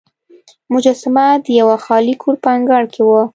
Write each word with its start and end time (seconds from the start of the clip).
مجسمه 0.73 1.25
د 1.45 1.47
یوه 1.61 1.77
خالي 1.85 2.13
کور 2.21 2.35
په 2.43 2.49
انګړ 2.55 2.83
کې 2.93 3.01
وه. 3.09 3.21